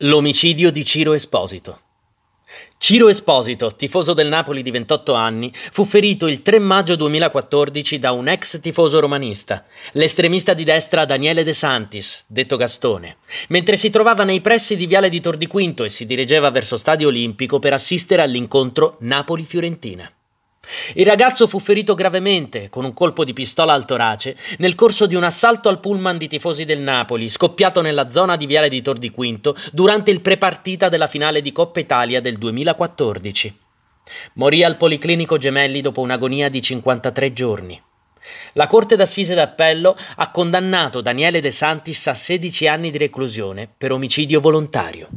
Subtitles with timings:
[0.00, 1.80] L'omicidio di Ciro Esposito.
[2.76, 8.12] Ciro Esposito, tifoso del Napoli di 28 anni, fu ferito il 3 maggio 2014 da
[8.12, 13.16] un ex tifoso romanista, l'estremista di destra Daniele De Santis, detto Gastone,
[13.48, 16.76] mentre si trovava nei pressi di Viale di Tor di Quinto e si dirigeva verso
[16.76, 20.15] Stadio Olimpico per assistere all'incontro Napoli-Fiorentina.
[20.94, 25.14] Il ragazzo fu ferito gravemente con un colpo di pistola al torace nel corso di
[25.14, 28.98] un assalto al pullman di tifosi del Napoli, scoppiato nella zona di Viale di Tor
[28.98, 33.58] di Quinto durante il prepartita della finale di Coppa Italia del 2014.
[34.34, 37.82] Morì al Policlinico Gemelli dopo un'agonia di 53 giorni.
[38.54, 43.92] La Corte d'Assise d'Appello ha condannato Daniele De Santis a 16 anni di reclusione per
[43.92, 45.08] omicidio volontario.